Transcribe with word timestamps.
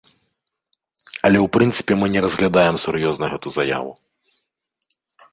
Але 1.25 1.39
ў 1.41 1.47
прынцыпе 1.57 1.93
мы 2.03 2.07
не 2.13 2.23
разглядаем 2.27 2.75
сур'ёзна 2.85 3.25
гэту 3.35 3.47
заяву. 3.57 3.93